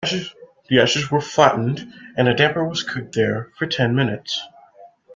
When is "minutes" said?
3.93-4.41